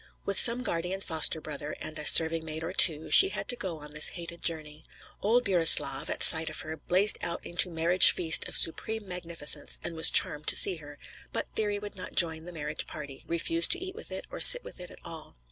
With 0.25 0.39
some 0.39 0.63
guardian 0.63 0.99
foster 1.01 1.39
brother, 1.39 1.73
and 1.79 1.99
a 1.99 2.07
serving 2.07 2.43
maid 2.43 2.63
or 2.63 2.73
two, 2.73 3.11
she 3.11 3.29
had 3.29 3.47
to 3.49 3.55
go 3.55 3.77
on 3.77 3.91
this 3.91 4.07
hated 4.07 4.41
journey. 4.41 4.83
Old 5.21 5.45
Burislav, 5.45 6.09
at 6.09 6.23
sight 6.23 6.49
of 6.49 6.61
her, 6.61 6.75
blazed 6.75 7.19
out 7.21 7.45
into 7.45 7.69
marriage 7.69 8.09
feast 8.09 8.47
of 8.47 8.57
supreme 8.57 9.07
magnificence, 9.07 9.77
and 9.83 9.95
was 9.95 10.09
charmed 10.09 10.47
to 10.47 10.55
see 10.55 10.77
her, 10.77 10.97
but 11.31 11.53
Thyri 11.53 11.77
would 11.79 11.95
not 11.95 12.15
join 12.15 12.45
the 12.45 12.51
marriage 12.51 12.87
party, 12.87 13.23
refused 13.27 13.69
to 13.73 13.79
eat 13.79 13.93
with 13.93 14.11
it 14.11 14.25
or 14.31 14.39
sit 14.39 14.63
with 14.63 14.79
it 14.79 14.89
at 14.89 14.97
all. 15.05 15.37